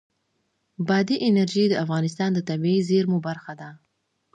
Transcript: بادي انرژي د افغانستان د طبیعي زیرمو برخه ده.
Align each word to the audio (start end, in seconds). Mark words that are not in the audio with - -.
بادي 0.87 1.15
انرژي 1.27 1.63
د 1.69 1.73
افغانستان 1.83 2.29
د 2.33 2.39
طبیعي 2.49 2.79
زیرمو 2.89 3.17
برخه 3.27 3.53
ده. 3.59 3.69